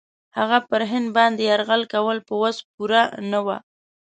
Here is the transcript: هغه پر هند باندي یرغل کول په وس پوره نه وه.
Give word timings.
هغه 0.37 0.57
پر 0.69 0.81
هند 0.91 1.07
باندي 1.15 1.43
یرغل 1.51 1.81
کول 1.93 2.17
په 2.27 2.33
وس 2.41 2.57
پوره 2.71 3.01
نه 3.31 3.39
وه. 3.45 3.57